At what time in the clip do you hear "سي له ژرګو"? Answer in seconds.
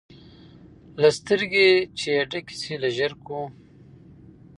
2.61-3.41